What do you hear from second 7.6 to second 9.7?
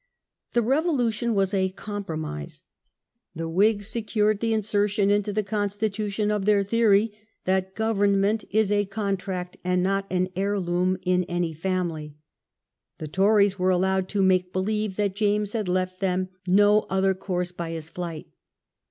Character of government is a contract